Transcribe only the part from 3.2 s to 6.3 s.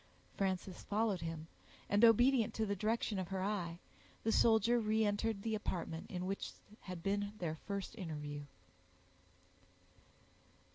her eye, the soldier reentered the apartment in